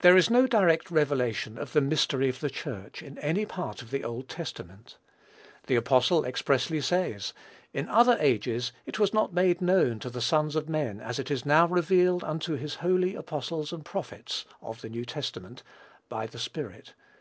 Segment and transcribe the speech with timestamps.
[0.00, 3.92] There is no direct revelation of the mystery of the Church, in any part of
[3.92, 4.98] the Old Testament.
[5.68, 7.32] The apostle expressly says,
[7.72, 11.30] "in other ages it was not made known to the sons of men as it
[11.30, 15.62] is now revealed unto his holy apostles and prophets (of the New Testament)
[16.08, 16.94] by the Spirit."